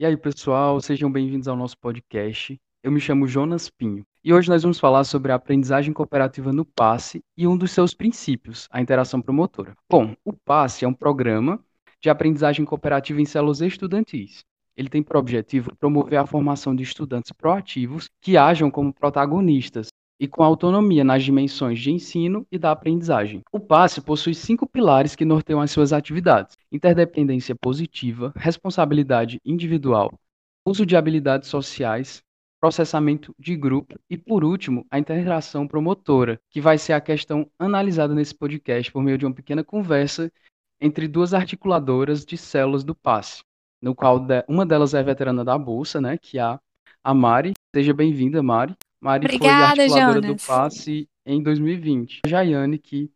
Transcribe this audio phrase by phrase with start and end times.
[0.00, 2.56] E aí, pessoal, sejam bem-vindos ao nosso podcast.
[2.84, 6.64] Eu me chamo Jonas Pinho e hoje nós vamos falar sobre a aprendizagem cooperativa no
[6.64, 9.74] PASSE e um dos seus princípios, a interação promotora.
[9.90, 11.58] Bom, o PASSE é um programa
[12.00, 14.44] de aprendizagem cooperativa em células estudantis.
[14.76, 19.88] Ele tem por objetivo promover a formação de estudantes proativos que ajam como protagonistas
[20.18, 23.42] e com autonomia nas dimensões de ensino e da aprendizagem.
[23.52, 30.12] O PASSE possui cinco pilares que norteiam as suas atividades: interdependência positiva, responsabilidade individual,
[30.66, 32.22] uso de habilidades sociais,
[32.60, 38.14] processamento de grupo e, por último, a interação promotora, que vai ser a questão analisada
[38.14, 40.30] nesse podcast por meio de uma pequena conversa
[40.80, 43.42] entre duas articuladoras de células do PASSE,
[43.80, 46.58] no qual uma delas é veterana da Bolsa, né, que é
[47.04, 47.52] a Mari.
[47.74, 48.74] Seja bem-vinda, Mari.
[49.00, 50.42] Mari Obrigada, foi articuladora Jonas.
[50.42, 52.20] do PASSE em 2020.
[52.26, 53.10] A Jaiane, que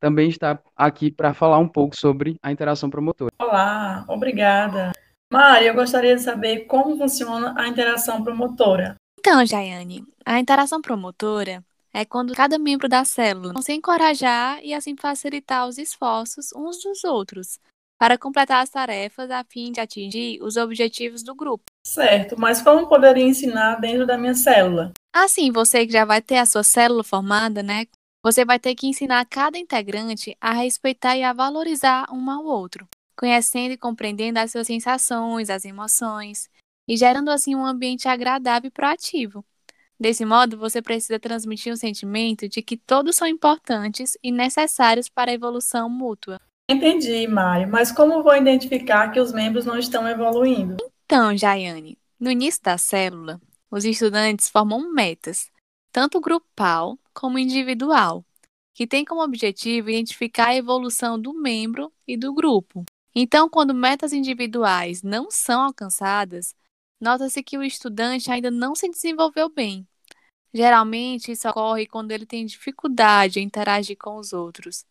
[0.00, 3.30] também está aqui para falar um pouco sobre a interação promotora.
[3.38, 4.92] Olá, obrigada.
[5.30, 8.96] Mari, eu gostaria de saber como funciona a interação promotora.
[9.18, 14.96] Então, Jaiane, a interação promotora é quando cada membro da célula se encorajar e assim
[14.96, 17.58] facilitar os esforços uns dos outros
[17.98, 21.64] para completar as tarefas a fim de atingir os objetivos do grupo.
[21.86, 24.92] Certo, mas como poderia ensinar dentro da minha célula?
[25.12, 27.86] Assim, você que já vai ter a sua célula formada, né?
[28.22, 32.86] Você vai ter que ensinar cada integrante a respeitar e a valorizar um ao outro,
[33.16, 36.48] conhecendo e compreendendo as suas sensações, as emoções,
[36.86, 39.44] e gerando assim um ambiente agradável e proativo.
[39.98, 45.30] Desse modo, você precisa transmitir um sentimento de que todos são importantes e necessários para
[45.30, 46.40] a evolução mútua.
[46.70, 50.76] Entendi, Mari, mas como vou identificar que os membros não estão evoluindo?
[51.04, 55.50] Então, Jaiane, no início da célula, os estudantes formam metas,
[55.92, 58.24] tanto grupal como individual,
[58.74, 62.84] que tem como objetivo identificar a evolução do membro e do grupo.
[63.14, 66.54] Então, quando metas individuais não são alcançadas,
[67.00, 69.86] nota-se que o estudante ainda não se desenvolveu bem.
[70.52, 74.84] Geralmente, isso ocorre quando ele tem dificuldade em interagir com os outros,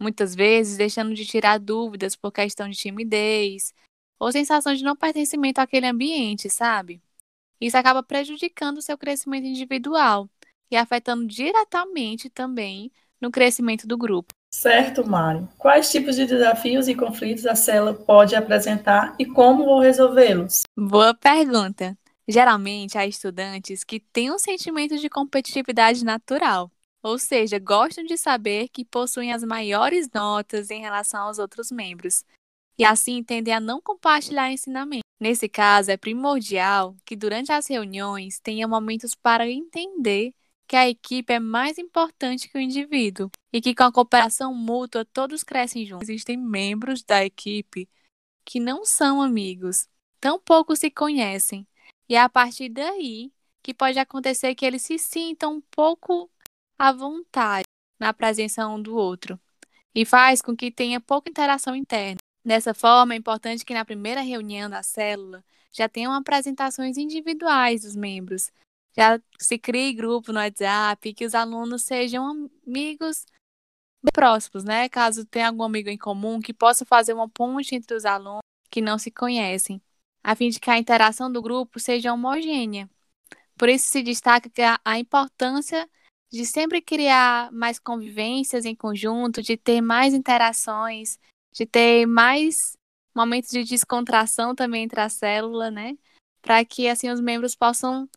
[0.00, 3.72] muitas vezes deixando de tirar dúvidas por questão de timidez
[4.18, 7.00] ou sensação de não pertencimento àquele ambiente, sabe?
[7.64, 10.28] Isso acaba prejudicando o seu crescimento individual
[10.70, 14.34] e afetando diretamente também no crescimento do grupo.
[14.52, 15.48] Certo, Mari.
[15.56, 20.64] Quais tipos de desafios e conflitos a célula pode apresentar e como vou resolvê-los?
[20.76, 21.96] Boa pergunta.
[22.28, 26.70] Geralmente há estudantes que têm um sentimento de competitividade natural,
[27.02, 32.26] ou seja, gostam de saber que possuem as maiores notas em relação aos outros membros,
[32.78, 35.03] e assim tendem a não compartilhar ensinamento.
[35.20, 40.34] Nesse caso, é primordial que durante as reuniões tenha momentos para entender
[40.66, 45.04] que a equipe é mais importante que o indivíduo e que com a cooperação mútua
[45.04, 46.08] todos crescem juntos.
[46.08, 47.88] Existem membros da equipe
[48.44, 49.88] que não são amigos,
[50.20, 51.66] tão pouco se conhecem,
[52.08, 53.32] e é a partir daí
[53.62, 56.30] que pode acontecer que eles se sintam um pouco
[56.78, 57.64] à vontade
[57.98, 59.40] na presença um do outro
[59.94, 62.18] e faz com que tenha pouca interação interna.
[62.44, 67.96] Dessa forma, é importante que na primeira reunião da célula já tenham apresentações individuais dos
[67.96, 68.52] membros,
[68.96, 73.24] já se crie grupo no WhatsApp, que os alunos sejam amigos
[74.12, 74.88] próximos, né?
[74.88, 78.80] Caso tenha algum amigo em comum, que possa fazer uma ponte entre os alunos que
[78.80, 79.80] não se conhecem,
[80.22, 82.88] a fim de que a interação do grupo seja homogênea.
[83.56, 84.50] Por isso se destaca
[84.84, 85.88] a importância
[86.30, 91.18] de sempre criar mais convivências em conjunto, de ter mais interações,
[91.54, 92.76] de ter mais
[93.14, 95.96] momentos de descontração também entre a célula, né?
[96.42, 98.08] Para que assim os membros possam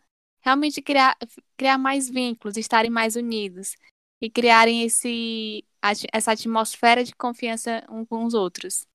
[0.42, 1.16] realmente criar,
[1.56, 3.76] criar mais vínculos, estarem mais unidos
[4.20, 5.64] e criarem esse,
[6.12, 8.86] essa atmosfera de confiança uns com os outros.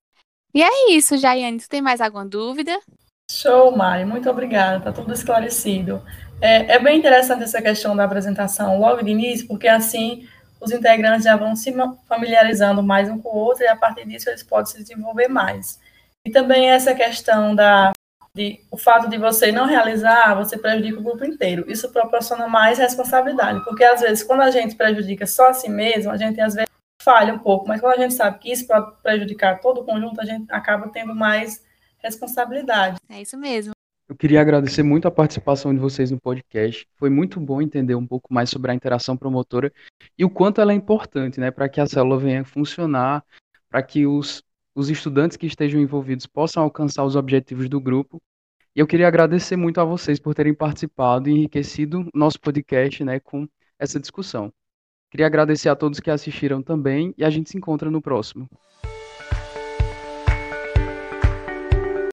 [0.53, 1.59] E é isso, Jaiane.
[1.59, 2.77] Tu tem mais alguma dúvida?
[3.31, 4.05] Show, Mari.
[4.05, 4.77] Muito obrigada.
[4.77, 6.03] Está tudo esclarecido.
[6.41, 10.27] É, é, bem interessante essa questão da apresentação logo de início, porque assim
[10.63, 11.73] os integrantes já vão se
[12.07, 15.79] familiarizando mais um com o outro e a partir disso eles podem se desenvolver mais.
[16.25, 17.91] E também essa questão da
[18.35, 21.65] de, o fato de você não realizar, você prejudica o grupo inteiro.
[21.67, 26.09] Isso proporciona mais responsabilidade, porque às vezes quando a gente prejudica só a si mesmo,
[26.11, 26.69] a gente às vezes
[27.01, 30.21] falha um pouco, mas quando a gente sabe que isso pode prejudicar todo o conjunto,
[30.21, 31.61] a gente acaba tendo mais
[31.99, 32.97] responsabilidade.
[33.09, 33.72] É isso mesmo.
[34.13, 36.87] Eu queria agradecer muito a participação de vocês no podcast.
[36.97, 39.73] Foi muito bom entender um pouco mais sobre a interação promotora
[40.15, 43.25] e o quanto ela é importante, né, para que a célula venha funcionar,
[43.67, 44.43] para que os,
[44.75, 48.21] os estudantes que estejam envolvidos possam alcançar os objetivos do grupo.
[48.75, 53.19] E eu queria agradecer muito a vocês por terem participado e enriquecido nosso podcast, né,
[53.19, 53.47] com
[53.79, 54.53] essa discussão.
[55.09, 58.47] Queria agradecer a todos que assistiram também e a gente se encontra no próximo.